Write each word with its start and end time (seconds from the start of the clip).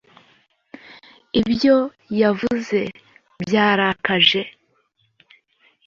ibyo 1.41 1.77
yavuze 2.21 2.79
byarakaje 3.41 4.41